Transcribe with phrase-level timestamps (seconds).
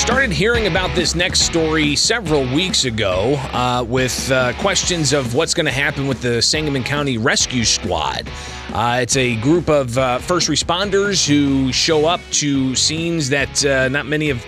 [0.00, 5.52] started hearing about this next story several weeks ago uh, with uh, questions of what's
[5.52, 8.26] going to happen with the Sangamon County Rescue Squad.
[8.72, 13.88] Uh, it's a group of uh, first responders who show up to scenes that uh,
[13.88, 14.42] not many of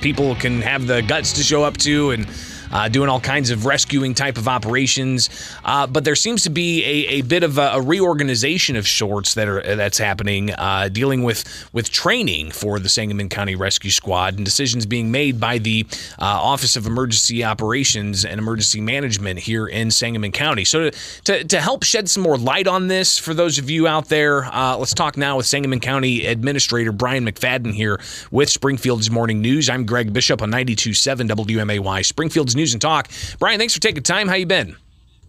[0.00, 2.28] people can have the guts to show up to and
[2.72, 5.28] uh, doing all kinds of rescuing type of operations.
[5.64, 9.34] Uh, but there seems to be a, a bit of a, a, reorganization of sorts
[9.34, 14.36] that are that's happening, uh, dealing with with training for the Sangamon County Rescue Squad
[14.36, 15.86] and decisions being made by the
[16.18, 20.64] uh, Office of Emergency Operations and Emergency Management here in Sangamon County.
[20.64, 23.86] So to, to, to help shed some more light on this for those of you
[23.86, 29.10] out there, uh, let's talk now with Sangamon County Administrator Brian McFadden here with Springfield's
[29.10, 29.68] Morning News.
[29.68, 32.04] I'm Greg Bishop on 92.7 WMAY.
[32.04, 33.10] Springfield's News News and Talk.
[33.40, 34.28] Brian, thanks for taking time.
[34.28, 34.76] How you been?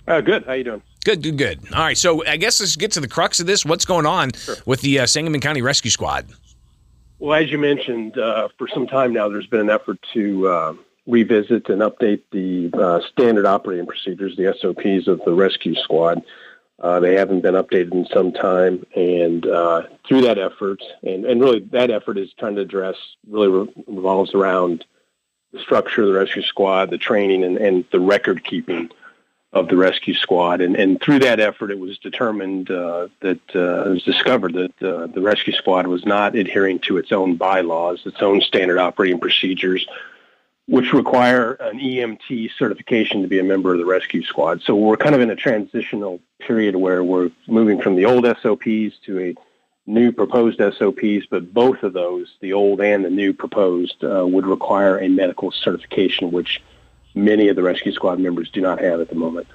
[0.08, 0.46] Uh, good.
[0.46, 0.84] How you doing?
[1.04, 1.60] Good, good, good.
[1.74, 3.66] All right, so I guess let's get to the crux of this.
[3.66, 4.56] What's going on sure.
[4.68, 6.28] with the uh, Sangamon County Rescue Squad?
[7.18, 10.74] Well, as you mentioned, uh, for some time now, there's been an effort to uh,
[11.08, 16.22] revisit and update the uh, standard operating procedures, the SOPs of the rescue squad.
[16.80, 21.42] Uh, they haven't been updated in some time, and uh, through that effort, and, and
[21.42, 22.96] really that effort is trying to address
[23.28, 24.86] really re- revolves around
[25.54, 28.90] the structure of the rescue squad, the training, and, and the record keeping
[29.54, 30.62] of the rescue squad.
[30.62, 34.84] And, and through that effort, it was determined uh, that uh, it was discovered that
[34.84, 39.20] uh, the rescue squad was not adhering to its own bylaws, its own standard operating
[39.20, 39.86] procedures,
[40.68, 44.64] which require an EMT certification to be a member of the rescue squad.
[44.64, 48.98] So we're kind of in a transitional period where we're moving from the old SOPs
[49.06, 49.36] to a
[49.86, 54.46] new proposed SOPs, but both of those, the old and the new proposed, uh, would
[54.46, 56.62] require a medical certification, which
[57.16, 59.48] many of the rescue squad members do not have at the moment.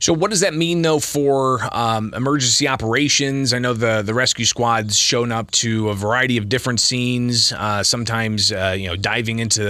[0.00, 3.52] So, what does that mean, though, for um, emergency operations?
[3.52, 7.52] I know the the rescue squad's shown up to a variety of different scenes.
[7.52, 9.62] Uh, sometimes, uh, you know, diving into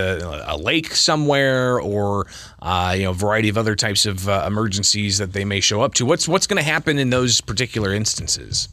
[0.49, 2.29] a lake somewhere, or
[2.63, 5.81] uh, you know, a variety of other types of uh, emergencies that they may show
[5.81, 6.07] up to.
[6.07, 8.69] What's what's going to happen in those particular instances?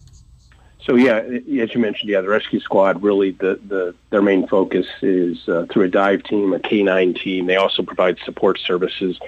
[0.88, 4.88] So yeah, as you mentioned, yeah, the rescue squad really the, the their main focus
[5.02, 7.46] is uh, through a dive team, a K9 team.
[7.46, 9.20] They also provide support services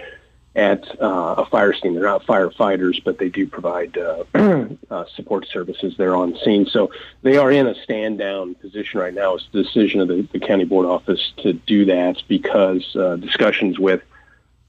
[0.56, 1.96] at uh, a fire scene.
[1.96, 4.24] They're not firefighters, but they do provide uh,
[4.90, 6.66] uh, support services there on scene.
[6.66, 6.92] So
[7.24, 9.36] they are in a stand down position right now.
[9.36, 13.78] It's the decision of the, the county board office to do that because uh, discussions
[13.78, 14.02] with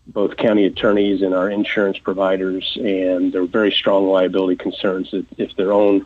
[0.09, 5.25] both county attorneys and our insurance providers, and there are very strong liability concerns that
[5.39, 6.05] if their own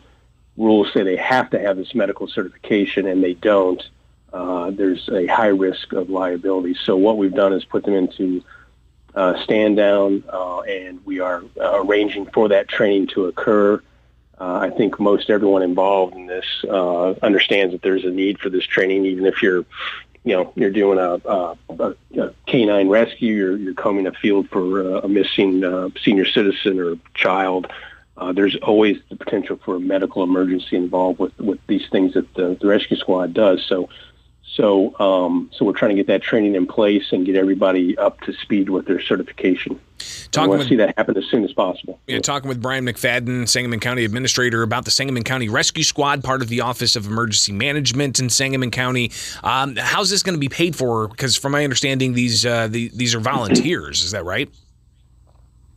[0.56, 3.82] rules say they have to have this medical certification and they don't,
[4.32, 6.76] uh, there's a high risk of liability.
[6.84, 8.42] So what we've done is put them into
[9.14, 13.80] uh, stand down, uh, and we are uh, arranging for that training to occur.
[14.40, 18.50] Uh, I think most everyone involved in this uh, understands that there's a need for
[18.50, 19.64] this training, even if you're,
[20.24, 21.56] you know, you're doing a, a,
[22.18, 25.62] a canine rescue, you're, you're combing a field for a missing
[26.02, 27.70] senior citizen or child.
[28.16, 32.32] Uh, there's always the potential for a medical emergency involved with, with these things that
[32.34, 33.64] the, the rescue squad does.
[33.66, 33.88] So,
[34.54, 38.20] so, um, so we're trying to get that training in place and get everybody up
[38.20, 39.80] to speed with their certification.
[40.30, 41.98] Talking want to see that happen as soon as possible.
[42.06, 46.42] Yeah, talking with Brian McFadden, Sangamon County Administrator, about the Sangamon County Rescue Squad, part
[46.42, 49.10] of the Office of Emergency Management in Sangamon County.
[49.42, 51.08] Um, how's this going to be paid for?
[51.08, 54.04] Because from my understanding, these uh, the, these are volunteers.
[54.04, 54.48] Is that right?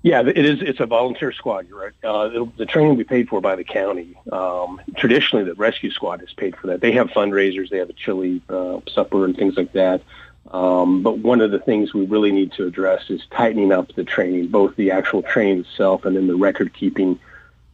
[0.08, 0.62] Yeah, it is.
[0.62, 1.68] It's a volunteer squad.
[1.68, 1.94] You're right.
[2.02, 4.16] Uh, the training will be paid for by the county.
[4.32, 6.80] Um, traditionally, the rescue squad is paid for that.
[6.80, 7.70] They have fundraisers.
[7.70, 10.02] They have a chili uh, supper and things like that.
[10.50, 14.06] Um, but one of the things we really need to address is tightening up the
[14.06, 17.20] training, both the actual training itself and then the record keeping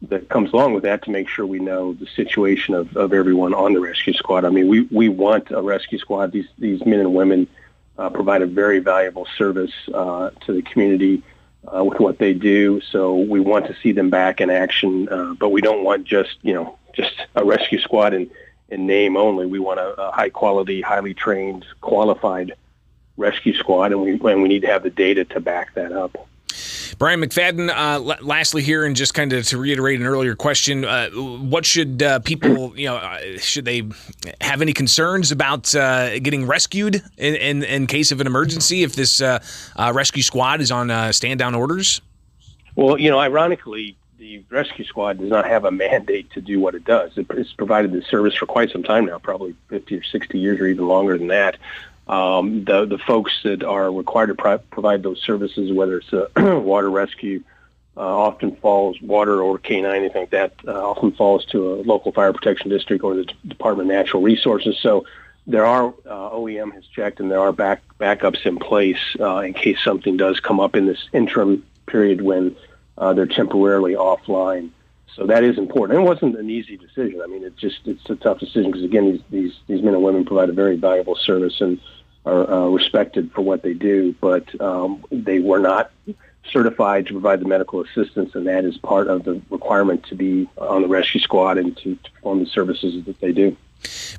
[0.02, 3.54] that comes along with that to make sure we know the situation of, of everyone
[3.54, 4.44] on the rescue squad.
[4.44, 6.32] I mean, we, we want a rescue squad.
[6.32, 7.46] These, these men and women
[7.96, 11.22] uh, provide a very valuable service uh, to the community
[11.74, 12.80] uh, with what they do.
[12.80, 16.36] So we want to see them back in action, uh, but we don't want just
[16.42, 18.30] you know just a rescue squad in,
[18.68, 19.46] in name only.
[19.46, 22.54] We want a, a high quality, highly trained, qualified
[23.16, 26.28] rescue squad, and we and we need to have the data to back that up.
[26.98, 31.10] Brian McFadden, uh, lastly here, and just kind of to reiterate an earlier question, uh,
[31.10, 33.82] what should uh, people, you know, uh, should they
[34.40, 38.94] have any concerns about uh, getting rescued in, in, in, case of an emergency if
[38.94, 39.38] this uh,
[39.92, 42.00] rescue squad is on stand down orders?
[42.76, 46.74] Well, you know, ironically, the rescue squad does not have a mandate to do what
[46.74, 47.12] it does.
[47.16, 50.66] It's provided the service for quite some time now, probably 50 or 60 years or
[50.66, 51.56] even longer than that.
[52.06, 56.28] Um, the the folks that are required to pro- provide those services, whether it's a
[56.60, 57.42] water rescue,
[57.96, 62.12] uh, often falls water or canine, anything like that, uh, often falls to a local
[62.12, 64.78] fire protection district or the D- Department of Natural Resources.
[64.80, 65.06] So
[65.46, 69.54] there are uh, OEM has checked, and there are back backups in place uh, in
[69.54, 72.56] case something does come up in this interim period when
[72.98, 74.70] uh, they're temporarily offline.
[75.14, 76.00] So that is important.
[76.00, 77.20] It wasn't an easy decision.
[77.22, 80.02] I mean, it's just it's a tough decision because again, these these these men and
[80.02, 81.80] women provide a very valuable service and
[82.26, 85.90] are uh, respected for what they do, but um, they were not
[86.50, 90.48] certified to provide the medical assistance, and that is part of the requirement to be
[90.58, 93.56] on the rescue squad and to, to perform the services that they do.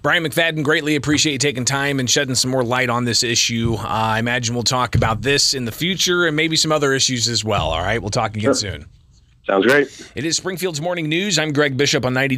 [0.01, 3.75] Brian McFadden, greatly appreciate you taking time and shedding some more light on this issue.
[3.79, 7.27] Uh, I imagine we'll talk about this in the future and maybe some other issues
[7.27, 7.71] as well.
[7.71, 8.53] All right, we'll talk again sure.
[8.53, 8.85] soon.
[9.45, 10.11] Sounds great.
[10.15, 11.37] It is Springfield's Morning News.
[11.37, 12.33] I'm Greg Bishop on 92.